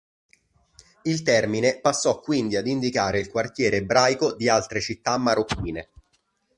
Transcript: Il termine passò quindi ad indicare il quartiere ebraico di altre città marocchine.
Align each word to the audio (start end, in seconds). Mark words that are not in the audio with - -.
Il 1.03 1.21
termine 1.21 1.79
passò 1.79 2.19
quindi 2.21 2.55
ad 2.55 2.65
indicare 2.65 3.19
il 3.19 3.29
quartiere 3.29 3.75
ebraico 3.77 4.33
di 4.33 4.49
altre 4.49 4.81
città 4.81 5.15
marocchine. 5.19 5.89